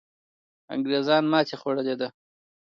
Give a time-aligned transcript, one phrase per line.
[0.73, 2.07] انګریزان ماتې خوړلې ده.